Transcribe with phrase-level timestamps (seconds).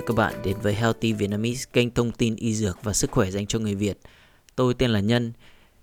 [0.00, 3.30] và các bạn đến với Healthy Vietnamese, kênh thông tin y dược và sức khỏe
[3.30, 3.98] dành cho người Việt.
[4.56, 5.32] Tôi tên là Nhân.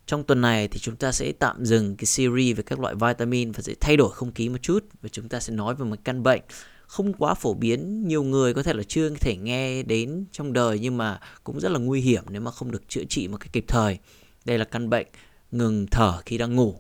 [0.05, 3.51] Trong tuần này thì chúng ta sẽ tạm dừng cái series về các loại vitamin
[3.51, 5.95] và sẽ thay đổi không khí một chút và chúng ta sẽ nói về một
[6.03, 6.41] căn bệnh
[6.87, 10.79] không quá phổ biến, nhiều người có thể là chưa thể nghe đến trong đời
[10.79, 13.53] nhưng mà cũng rất là nguy hiểm nếu mà không được chữa trị một cách
[13.53, 13.97] kịp thời.
[14.45, 15.07] Đây là căn bệnh
[15.51, 16.79] ngừng thở khi đang ngủ.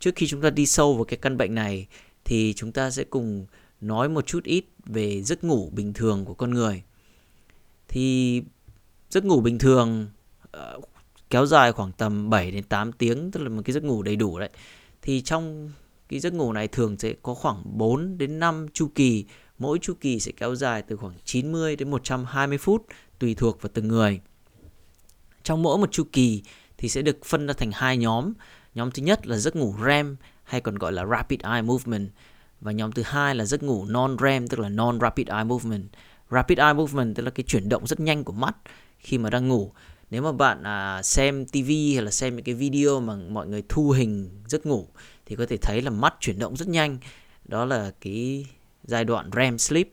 [0.00, 1.86] Trước khi chúng ta đi sâu vào cái căn bệnh này
[2.24, 3.46] thì chúng ta sẽ cùng
[3.82, 6.82] nói một chút ít về giấc ngủ bình thường của con người.
[7.88, 8.42] Thì
[9.10, 10.08] giấc ngủ bình thường
[10.56, 10.84] uh,
[11.30, 14.16] kéo dài khoảng tầm 7 đến 8 tiếng tức là một cái giấc ngủ đầy
[14.16, 14.50] đủ đấy.
[15.02, 15.70] Thì trong
[16.08, 19.24] cái giấc ngủ này thường sẽ có khoảng 4 đến 5 chu kỳ,
[19.58, 22.86] mỗi chu kỳ sẽ kéo dài từ khoảng 90 đến 120 phút
[23.18, 24.20] tùy thuộc vào từng người.
[25.42, 26.42] Trong mỗi một chu kỳ
[26.78, 28.32] thì sẽ được phân ra thành hai nhóm.
[28.74, 32.10] Nhóm thứ nhất là giấc ngủ REM hay còn gọi là Rapid Eye Movement
[32.62, 35.84] và nhóm thứ hai là giấc ngủ non-REM tức là non-Rapid Eye Movement.
[36.30, 38.56] Rapid Eye Movement tức là cái chuyển động rất nhanh của mắt
[38.98, 39.72] khi mà đang ngủ.
[40.10, 43.62] Nếu mà bạn à, xem TV hay là xem những cái video mà mọi người
[43.68, 44.86] thu hình giấc ngủ
[45.26, 46.98] thì có thể thấy là mắt chuyển động rất nhanh.
[47.44, 48.46] Đó là cái
[48.84, 49.88] giai đoạn REM sleep.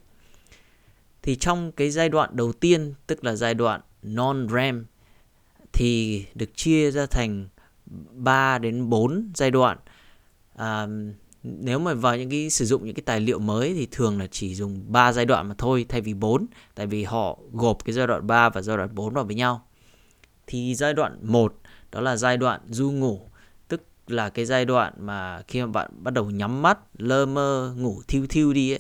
[1.21, 4.85] Thì trong cái giai đoạn đầu tiên tức là giai đoạn non-REM
[5.73, 7.47] thì được chia ra thành
[8.11, 9.77] 3 đến 4 giai đoạn.
[10.55, 10.87] À,
[11.43, 14.27] nếu mà vào những cái sử dụng những cái tài liệu mới thì thường là
[14.27, 17.93] chỉ dùng 3 giai đoạn mà thôi thay vì 4 tại vì họ gộp cái
[17.93, 19.65] giai đoạn 3 và giai đoạn 4 vào với nhau.
[20.47, 21.55] Thì giai đoạn 1
[21.91, 23.29] đó là giai đoạn du ngủ,
[23.67, 27.73] tức là cái giai đoạn mà khi mà bạn bắt đầu nhắm mắt, lơ mơ,
[27.77, 28.79] ngủ thiêu thiêu đi ấy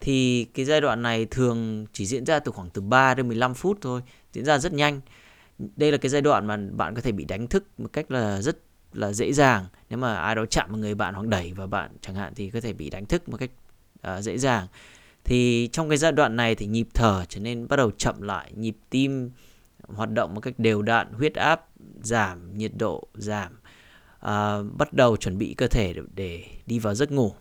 [0.00, 3.54] thì cái giai đoạn này thường chỉ diễn ra từ khoảng từ 3 đến 15
[3.54, 4.00] phút thôi,
[4.32, 5.00] diễn ra rất nhanh.
[5.76, 8.42] Đây là cái giai đoạn mà bạn có thể bị đánh thức một cách là
[8.42, 8.58] rất
[8.92, 9.66] là dễ dàng.
[9.90, 12.50] Nếu mà ai đó chạm vào người bạn hoặc đẩy vào bạn chẳng hạn thì
[12.50, 13.50] có thể bị đánh thức một cách
[14.16, 14.66] uh, dễ dàng.
[15.24, 18.52] Thì trong cái giai đoạn này thì nhịp thở trở nên bắt đầu chậm lại
[18.54, 19.30] nhịp tim
[19.88, 21.68] hoạt động một cách đều đặn huyết áp
[22.02, 23.52] giảm nhiệt độ giảm
[24.16, 27.32] uh, bắt đầu chuẩn bị cơ thể để, để đi vào giấc ngủ.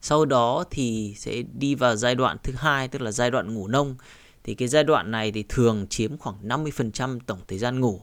[0.00, 3.68] Sau đó thì sẽ đi vào giai đoạn thứ hai tức là giai đoạn ngủ
[3.68, 3.96] nông.
[4.44, 8.00] Thì cái giai đoạn này thì thường chiếm khoảng 50% tổng thời gian ngủ.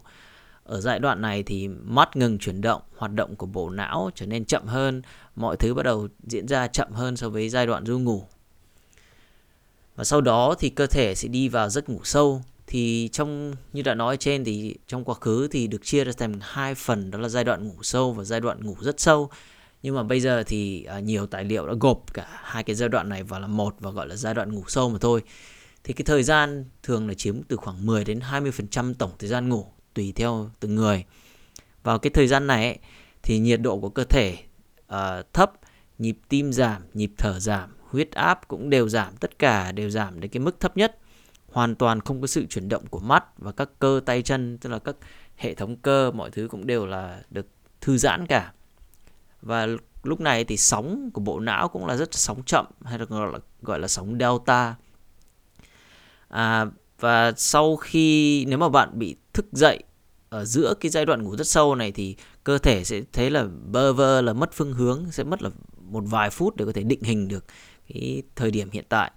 [0.71, 4.25] Ở giai đoạn này thì mắt ngừng chuyển động, hoạt động của bộ não trở
[4.25, 5.01] nên chậm hơn,
[5.35, 8.23] mọi thứ bắt đầu diễn ra chậm hơn so với giai đoạn du ngủ.
[9.95, 12.41] Và sau đó thì cơ thể sẽ đi vào giấc ngủ sâu.
[12.67, 16.39] Thì trong như đã nói trên thì trong quá khứ thì được chia ra thành
[16.41, 19.29] hai phần đó là giai đoạn ngủ sâu và giai đoạn ngủ rất sâu.
[19.83, 22.89] Nhưng mà bây giờ thì à, nhiều tài liệu đã gộp cả hai cái giai
[22.89, 25.21] đoạn này vào là một và gọi là giai đoạn ngủ sâu mà thôi
[25.83, 29.49] thì cái thời gian thường là chiếm từ khoảng 10 đến 20% tổng thời gian
[29.49, 31.05] ngủ tùy theo từng người.
[31.83, 32.77] Vào cái thời gian này ấy,
[33.23, 34.37] thì nhiệt độ của cơ thể
[34.93, 35.51] uh, thấp,
[35.97, 40.19] nhịp tim giảm, nhịp thở giảm, huyết áp cũng đều giảm, tất cả đều giảm
[40.19, 40.97] đến cái mức thấp nhất.
[41.51, 44.69] Hoàn toàn không có sự chuyển động của mắt và các cơ tay chân, tức
[44.69, 44.95] là các
[45.37, 47.47] hệ thống cơ, mọi thứ cũng đều là được
[47.81, 48.53] thư giãn cả.
[49.41, 49.67] Và
[50.03, 53.31] lúc này thì sóng của bộ não cũng là rất sóng chậm hay là gọi
[53.33, 54.75] là gọi là sóng delta
[56.29, 56.65] à,
[56.99, 59.83] và sau khi nếu mà bạn bị thức dậy
[60.29, 63.47] ở giữa cái giai đoạn ngủ rất sâu này thì cơ thể sẽ thấy là
[63.65, 66.83] bơ vơ là mất phương hướng sẽ mất là một vài phút để có thể
[66.83, 67.45] định hình được
[67.87, 69.11] cái thời điểm hiện tại.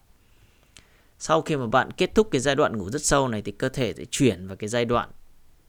[1.18, 3.68] Sau khi mà bạn kết thúc cái giai đoạn ngủ rất sâu này thì cơ
[3.68, 5.10] thể sẽ chuyển vào cái giai đoạn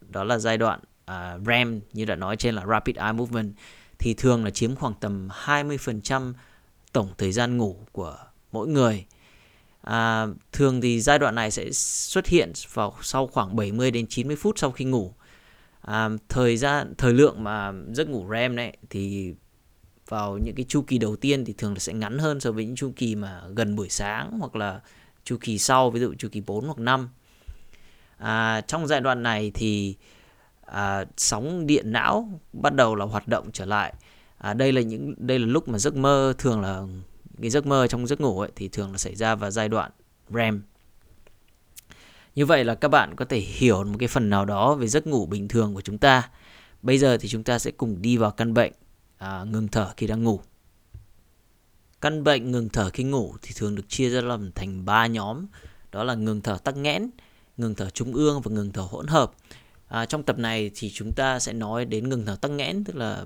[0.09, 0.79] đó là giai đoạn
[1.11, 3.53] uh, REM như đã nói trên là Rapid Eye Movement
[3.99, 6.33] thì thường là chiếm khoảng tầm 20%
[6.91, 8.17] tổng thời gian ngủ của
[8.51, 9.05] mỗi người.
[9.85, 14.35] À, thường thì giai đoạn này sẽ xuất hiện vào sau khoảng 70 đến 90
[14.35, 15.13] phút sau khi ngủ.
[15.81, 19.33] À, thời gian thời lượng mà giấc ngủ REM này thì
[20.09, 22.65] vào những cái chu kỳ đầu tiên thì thường là sẽ ngắn hơn so với
[22.65, 24.81] những chu kỳ mà gần buổi sáng hoặc là
[25.23, 27.09] chu kỳ sau ví dụ chu kỳ 4 hoặc 5.
[28.17, 29.95] À, trong giai đoạn này thì
[30.65, 33.93] à, sóng điện não bắt đầu là hoạt động trở lại.
[34.37, 36.83] À, đây là những đây là lúc mà giấc mơ thường là
[37.41, 39.91] cái giấc mơ trong giấc ngủ ấy, thì thường là xảy ra vào giai đoạn
[40.29, 40.61] REM.
[42.35, 45.07] Như vậy là các bạn có thể hiểu một cái phần nào đó về giấc
[45.07, 46.29] ngủ bình thường của chúng ta.
[46.81, 48.73] Bây giờ thì chúng ta sẽ cùng đi vào căn bệnh
[49.17, 50.39] à, ngừng thở khi đang ngủ.
[52.01, 55.45] Căn bệnh ngừng thở khi ngủ thì thường được chia ra làm thành 3 nhóm.
[55.91, 57.09] Đó là ngừng thở tắc nghẽn,
[57.57, 59.31] ngừng thở trung ương và ngừng thở hỗn hợp.
[59.87, 62.95] À, trong tập này thì chúng ta sẽ nói đến ngừng thở tắc nghẽn tức
[62.95, 63.25] là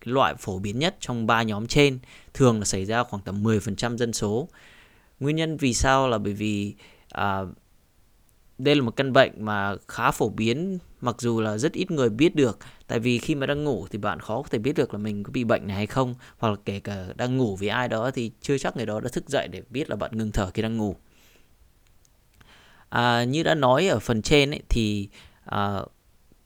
[0.00, 1.98] cái loại phổ biến nhất trong ba nhóm trên
[2.34, 4.48] thường là xảy ra khoảng tầm 10% dân số.
[5.20, 6.74] Nguyên nhân vì sao là bởi vì
[7.08, 7.40] à,
[8.58, 12.08] đây là một căn bệnh mà khá phổ biến mặc dù là rất ít người
[12.10, 14.94] biết được tại vì khi mà đang ngủ thì bạn khó có thể biết được
[14.94, 17.68] là mình có bị bệnh này hay không hoặc là kể cả đang ngủ với
[17.68, 20.32] ai đó thì chưa chắc người đó đã thức dậy để biết là bạn ngừng
[20.32, 20.96] thở khi đang ngủ
[22.88, 25.08] À, như đã nói ở phần trên ấy, thì
[25.44, 25.80] à,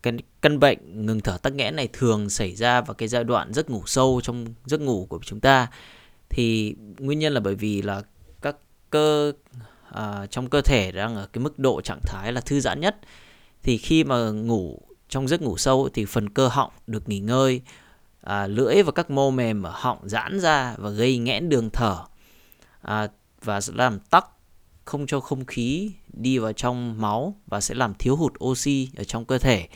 [0.03, 0.13] cái
[0.43, 3.71] căn bệnh ngừng thở tắc nghẽn này thường xảy ra vào cái giai đoạn giấc
[3.71, 5.67] ngủ sâu trong giấc ngủ của chúng ta.
[6.29, 8.03] Thì nguyên nhân là bởi vì là
[8.43, 8.57] các
[8.91, 9.33] cơ
[9.91, 12.97] à, trong cơ thể đang ở cái mức độ trạng thái là thư giãn nhất.
[13.63, 17.61] Thì khi mà ngủ trong giấc ngủ sâu thì phần cơ họng được nghỉ ngơi
[18.23, 21.97] à, lưỡi và các mô mềm ở họng giãn ra và gây nghẽn đường thở.
[22.83, 23.09] À,
[23.43, 24.27] và làm tắc
[24.87, 29.05] không cho không khí đi vào trong máu và sẽ làm thiếu hụt oxy ở
[29.05, 29.69] trong cơ thể.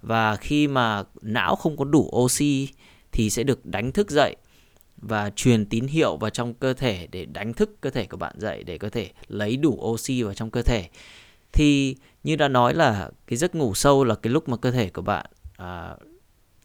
[0.00, 2.68] Và khi mà não không có đủ oxy
[3.12, 4.36] thì sẽ được đánh thức dậy
[4.96, 8.34] và truyền tín hiệu vào trong cơ thể để đánh thức cơ thể của bạn
[8.38, 10.88] dậy để có thể lấy đủ oxy vào trong cơ thể.
[11.52, 14.90] Thì như đã nói là cái giấc ngủ sâu là cái lúc mà cơ thể
[14.90, 15.26] của bạn
[15.56, 15.96] à,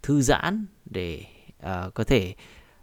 [0.04, 1.24] thư giãn để
[1.60, 2.34] à, có thể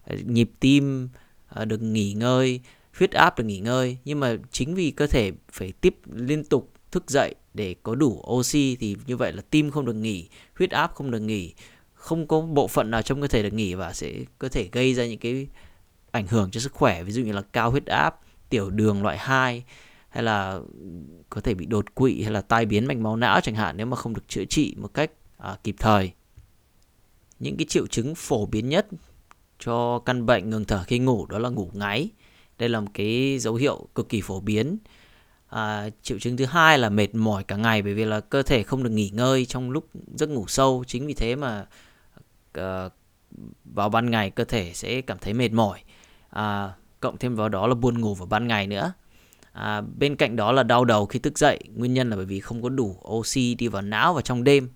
[0.04, 1.08] à, nhịp tim
[1.48, 2.60] à, được nghỉ ngơi
[2.98, 3.98] huyết áp được nghỉ ngơi.
[4.04, 8.22] Nhưng mà chính vì cơ thể phải tiếp liên tục thức dậy để có đủ
[8.30, 11.54] oxy thì như vậy là tim không được nghỉ huyết áp không được nghỉ
[11.94, 14.94] không có bộ phận nào trong cơ thể được nghỉ và sẽ có thể gây
[14.94, 15.46] ra những cái
[16.10, 17.02] ảnh hưởng cho sức khỏe.
[17.02, 19.64] Ví dụ như là cao huyết áp tiểu đường loại 2
[20.08, 20.60] hay là
[21.30, 23.86] có thể bị đột quỵ hay là tai biến mạch máu não chẳng hạn nếu
[23.86, 26.12] mà không được chữa trị một cách à, kịp thời.
[27.38, 28.86] Những cái triệu chứng phổ biến nhất
[29.58, 32.10] cho căn bệnh ngừng thở khi ngủ đó là ngủ ngáy
[32.58, 34.78] đây là một cái dấu hiệu cực kỳ phổ biến.
[35.48, 38.62] À, triệu chứng thứ hai là mệt mỏi cả ngày bởi vì là cơ thể
[38.62, 40.84] không được nghỉ ngơi trong lúc giấc ngủ sâu.
[40.86, 41.66] Chính vì thế mà
[42.52, 42.88] à,
[43.64, 45.80] vào ban ngày cơ thể sẽ cảm thấy mệt mỏi.
[46.30, 48.92] À, cộng thêm vào đó là buồn ngủ vào ban ngày nữa.
[49.52, 51.58] À, bên cạnh đó là đau đầu khi thức dậy.
[51.74, 54.68] Nguyên nhân là bởi vì không có đủ oxy đi vào não vào trong đêm.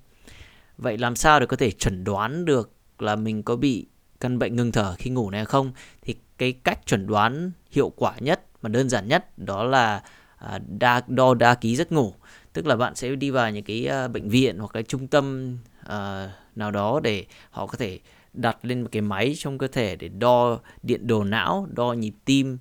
[0.78, 3.86] Vậy làm sao để có thể chẩn đoán được là mình có bị
[4.20, 5.72] căn bệnh ngừng thở khi ngủ này không,
[6.02, 10.02] thì cái cách chuẩn đoán hiệu quả nhất mà đơn giản nhất đó là
[10.36, 12.14] à, đa, đo đa ký giấc ngủ.
[12.52, 15.56] Tức là bạn sẽ đi vào những cái à, bệnh viện hoặc cái trung tâm
[15.86, 18.00] à, nào đó để họ có thể
[18.32, 22.12] đặt lên một cái máy trong cơ thể để đo điện đồ não, đo nhịp
[22.24, 22.58] tim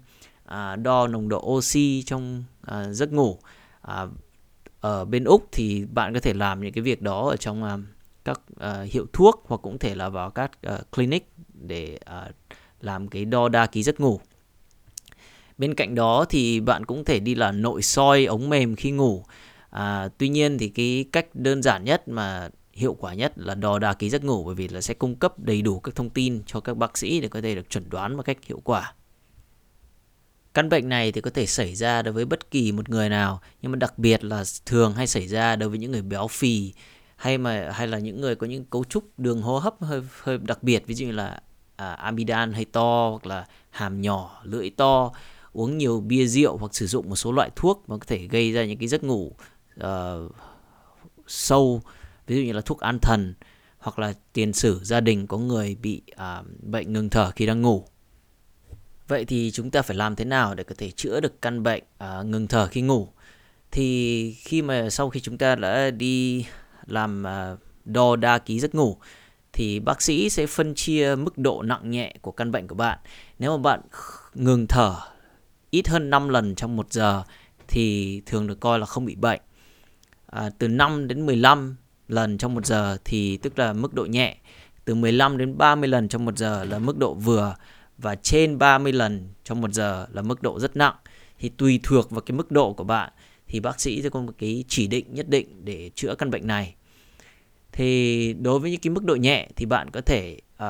[0.78, 2.44] đo nồng độ oxy trong
[2.92, 3.40] giấc ngủ.
[4.82, 7.86] Ở bên úc thì bạn có thể làm những cái việc đó ở trong
[8.26, 8.42] các
[8.92, 10.52] hiệu thuốc hoặc cũng thể là vào các
[10.96, 11.32] clinic
[11.62, 12.30] để à,
[12.82, 14.20] làm cái đo đa ký giấc ngủ.
[15.58, 19.24] Bên cạnh đó thì bạn cũng thể đi là nội soi ống mềm khi ngủ.
[19.70, 23.80] À, tuy nhiên thì cái cách đơn giản nhất mà hiệu quả nhất là đo
[23.80, 26.44] đa ký giấc ngủ bởi vì là sẽ cung cấp đầy đủ các thông tin
[26.46, 28.94] cho các bác sĩ để có thể được chuẩn đoán một cách hiệu quả.
[30.54, 33.42] Căn bệnh này thì có thể xảy ra đối với bất kỳ một người nào,
[33.62, 36.74] nhưng mà đặc biệt là thường hay xảy ra đối với những người béo phì
[37.16, 40.38] hay mà hay là những người có những cấu trúc đường hô hấp hơi hơi
[40.38, 41.40] đặc biệt, ví dụ như là
[41.78, 45.12] à, amidan hay to hoặc là hàm nhỏ, lưỡi to
[45.54, 48.52] uống nhiều bia rượu hoặc sử dụng một số loại thuốc mà có thể gây
[48.52, 49.32] ra những cái giấc ngủ
[49.80, 50.32] uh,
[51.28, 51.82] sâu
[52.28, 53.34] ví dụ như là thuốc an thần
[53.78, 57.62] hoặc là tiền sử gia đình có người bị uh, bệnh ngừng thở khi đang
[57.62, 57.86] ngủ.
[59.08, 61.84] Vậy thì chúng ta phải làm thế nào để có thể chữa được căn bệnh
[62.04, 63.10] uh, ngừng thở khi ngủ?
[63.72, 66.46] Thì khi mà sau khi chúng ta đã đi
[66.86, 68.98] làm uh, đo đa ký giấc ngủ
[69.58, 73.00] thì bác sĩ sẽ phân chia mức độ nặng nhẹ của căn bệnh của bạn
[73.40, 73.82] nếu mà bạn
[74.34, 74.96] ngừng thở
[75.70, 77.24] ít hơn 5 lần trong 1 giờ
[77.68, 79.42] thì thường được coi là không bị bệnh.
[80.28, 81.76] À, từ 5 đến 15
[82.08, 84.38] lần trong 1 giờ thì tức là mức độ nhẹ.
[84.86, 87.56] Từ 15 đến 30 lần trong 1 giờ là mức độ vừa
[87.98, 90.96] và trên 30 lần trong 1 giờ là mức độ rất nặng.
[91.40, 93.12] Thì tùy thuộc vào cái mức độ của bạn
[93.48, 96.48] thì bác sĩ sẽ có một cái chỉ định nhất định để chữa căn bệnh
[96.48, 96.77] này.
[97.78, 100.68] Thì đối với những cái mức độ nhẹ thì bạn có thể uh,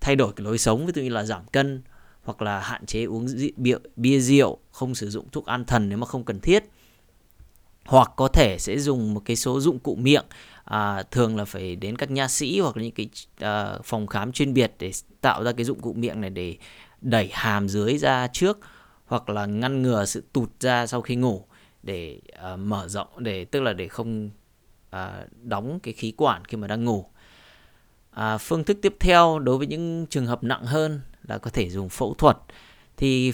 [0.00, 1.82] thay đổi cái lối sống ví dụ như là giảm cân
[2.24, 3.26] hoặc là hạn chế uống
[3.56, 6.64] bia, bia rượu, không sử dụng thuốc an thần nếu mà không cần thiết.
[7.84, 10.24] Hoặc có thể sẽ dùng một cái số dụng cụ miệng
[10.64, 14.32] à, thường là phải đến các nha sĩ hoặc là những cái à, phòng khám
[14.32, 16.56] chuyên biệt để tạo ra cái dụng cụ miệng này để
[17.00, 18.58] đẩy hàm dưới ra trước
[19.06, 21.44] hoặc là ngăn ngừa sự tụt ra sau khi ngủ
[21.82, 24.30] để à, mở rộng để tức là để không
[24.94, 27.06] à, đóng cái khí quản khi mà đang ngủ.
[28.10, 31.70] À, phương thức tiếp theo đối với những trường hợp nặng hơn là có thể
[31.70, 32.36] dùng phẫu thuật
[32.96, 33.32] thì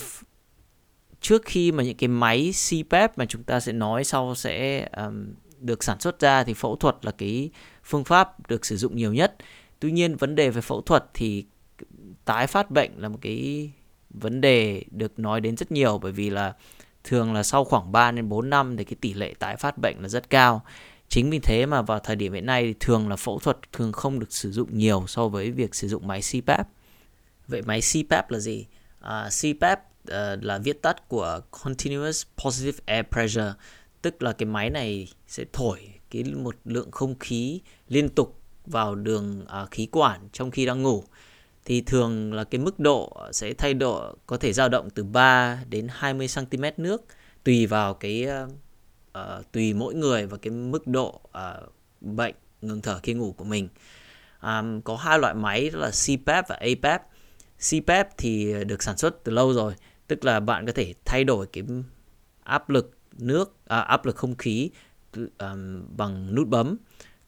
[1.21, 5.35] trước khi mà những cái máy CPAP mà chúng ta sẽ nói sau sẽ um,
[5.59, 7.51] được sản xuất ra thì phẫu thuật là cái
[7.85, 9.37] phương pháp được sử dụng nhiều nhất.
[9.81, 11.47] Tuy nhiên vấn đề về phẫu thuật thì
[12.25, 13.71] tái phát bệnh là một cái
[14.11, 16.55] vấn đề được nói đến rất nhiều bởi vì là
[17.05, 19.97] thường là sau khoảng 3 đến 4 năm thì cái tỷ lệ tái phát bệnh
[20.01, 20.63] là rất cao.
[21.11, 23.93] Chính vì thế mà vào thời điểm hiện nay thì thường là phẫu thuật thường
[23.93, 26.69] không được sử dụng nhiều so với việc sử dụng máy CPAP.
[27.49, 28.67] Vậy máy CPAP là gì?
[29.01, 29.07] Uh,
[29.41, 33.53] CPAP uh, là viết tắt của Continuous Positive Air Pressure,
[34.03, 35.79] tức là cái máy này sẽ thổi
[36.11, 40.83] cái một lượng không khí liên tục vào đường uh, khí quản trong khi đang
[40.83, 41.05] ngủ
[41.65, 45.59] thì thường là cái mức độ sẽ thay đổi có thể dao động từ 3
[45.69, 47.05] đến 20 cm nước
[47.45, 48.53] tùy vào cái uh,
[49.13, 53.45] Ờ, tùy mỗi người và cái mức độ uh, bệnh ngừng thở khi ngủ của
[53.45, 53.69] mình.
[54.43, 57.03] Um, có hai loại máy đó là CPAP và APAP.
[57.71, 59.75] CPAP thì được sản xuất từ lâu rồi,
[60.07, 61.65] tức là bạn có thể thay đổi cái
[62.45, 64.71] áp lực nước, à, áp lực không khí
[65.39, 66.77] um, bằng nút bấm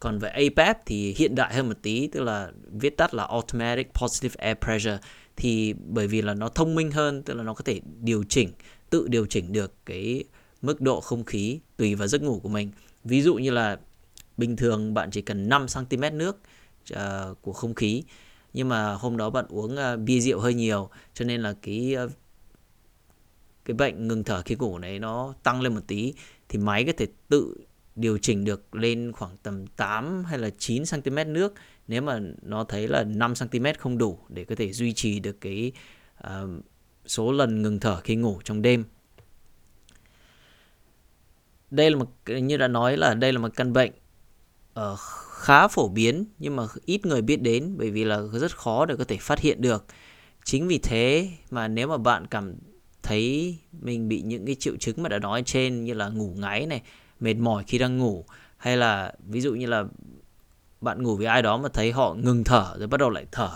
[0.02, 3.94] còn về APAP thì hiện đại hơn một tí tức là viết tắt là automatic
[3.94, 4.98] positive air pressure
[5.36, 8.48] thì bởi vì là nó thông minh hơn tức là nó có thể điều chỉnh
[8.90, 10.24] tự điều chỉnh được cái
[10.62, 12.70] mức độ không khí tùy vào giấc ngủ của mình.
[13.04, 13.78] Ví dụ như là
[14.36, 16.38] bình thường bạn chỉ cần 5 cm nước
[16.92, 16.98] uh,
[17.42, 18.02] của không khí.
[18.52, 21.96] Nhưng mà hôm đó bạn uống uh, bia rượu hơi nhiều cho nên là cái
[22.04, 22.10] uh,
[23.64, 26.14] cái bệnh ngừng thở khi ngủ này nó tăng lên một tí.
[26.48, 27.54] Thì máy có thể tự
[27.96, 31.54] điều chỉnh được lên khoảng tầm 8 hay là 9 cm nước
[31.88, 35.40] nếu mà nó thấy là 5 cm không đủ để có thể duy trì được
[35.40, 35.72] cái
[36.26, 36.30] uh,
[37.06, 38.84] số lần ngừng thở khi ngủ trong đêm.
[41.72, 43.92] Đây là một như đã nói là đây là một căn bệnh
[44.80, 44.98] uh,
[45.30, 48.96] khá phổ biến nhưng mà ít người biết đến bởi vì là rất khó để
[48.96, 49.84] có thể phát hiện được.
[50.44, 52.54] Chính vì thế mà nếu mà bạn cảm
[53.02, 56.66] thấy mình bị những cái triệu chứng mà đã nói trên như là ngủ ngáy
[56.66, 56.82] này
[57.20, 58.24] mệt mỏi khi đang ngủ
[58.56, 59.84] hay là ví dụ như là
[60.80, 63.50] bạn ngủ với ai đó mà thấy họ ngừng thở rồi bắt đầu lại thở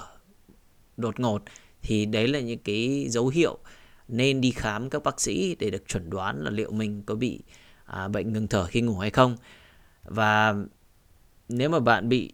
[0.96, 1.42] đột ngột
[1.82, 3.58] thì đấy là những cái dấu hiệu
[4.08, 7.42] nên đi khám các bác sĩ để được chuẩn đoán là liệu mình có bị
[7.86, 9.36] à, bệnh ngừng thở khi ngủ hay không
[10.04, 10.54] và
[11.48, 12.32] nếu mà bạn bị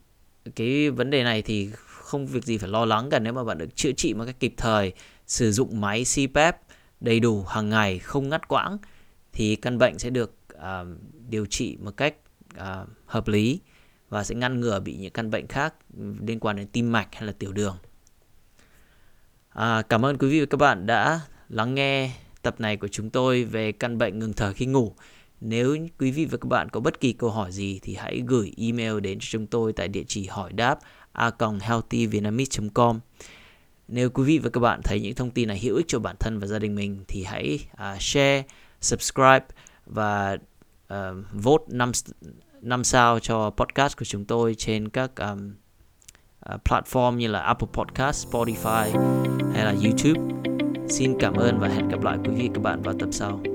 [0.56, 3.58] cái vấn đề này thì không việc gì phải lo lắng cả nếu mà bạn
[3.58, 4.92] được chữa trị một cách kịp thời
[5.26, 6.60] sử dụng máy CPAP
[7.00, 8.78] đầy đủ hàng ngày không ngắt quãng
[9.32, 10.60] thì căn bệnh sẽ được uh,
[11.28, 12.14] điều trị một cách
[12.54, 13.60] uh, hợp lý
[14.08, 15.74] và sẽ ngăn ngừa bị những căn bệnh khác
[16.20, 17.76] liên quan đến tim mạch hay là tiểu đường.
[19.48, 22.10] À, cảm ơn quý vị và các bạn đã lắng nghe
[22.42, 24.94] tập này của chúng tôi về căn bệnh ngừng thở khi ngủ.
[25.44, 28.52] Nếu quý vị và các bạn có bất kỳ câu hỏi gì thì hãy gửi
[28.56, 30.78] email đến cho chúng tôi tại địa chỉ hỏi đáp
[31.12, 31.30] a
[31.60, 33.00] healthyvietnamese.com.
[33.88, 36.16] Nếu quý vị và các bạn thấy những thông tin này hữu ích cho bản
[36.20, 38.42] thân và gia đình mình thì hãy uh, share,
[38.80, 39.46] subscribe
[39.86, 40.36] và
[40.94, 40.98] uh,
[41.32, 41.92] vote 5
[42.60, 45.54] 5 sao cho podcast của chúng tôi trên các um,
[46.54, 48.90] uh, platform như là Apple Podcast, Spotify
[49.54, 50.20] hay là YouTube.
[50.88, 53.51] Xin cảm ơn và hẹn gặp lại quý vị và các bạn vào tập sau.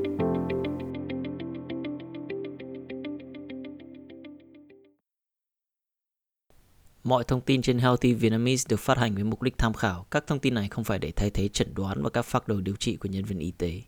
[7.08, 10.06] Mọi thông tin trên Healthy Vietnamese được phát hành với mục đích tham khảo.
[10.12, 12.62] Các thông tin này không phải để thay thế chẩn đoán và các phác đồ
[12.62, 13.82] điều trị của nhân viên y tế.